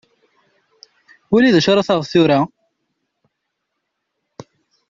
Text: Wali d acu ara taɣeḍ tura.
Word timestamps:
Wali 1.31 1.49
d 1.53 1.57
acu 1.59 1.69
ara 1.71 1.87
taɣeḍ 1.87 2.05
tura. 2.11 2.39